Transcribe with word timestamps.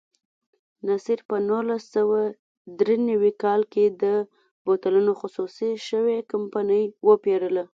نصیر 0.87 1.19
په 1.29 1.35
نولس 1.49 1.83
سوه 1.95 2.19
درې 2.79 2.97
نوي 3.09 3.31
کال 3.43 3.61
کې 3.73 3.85
د 4.01 4.05
بوتلونو 4.65 5.11
خصوصي 5.21 5.71
شوې 5.87 6.17
کمپنۍ 6.31 6.83
وپېرله. 7.07 7.63